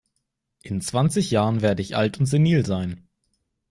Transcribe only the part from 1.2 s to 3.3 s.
Jahren werde ich alt und senil sein.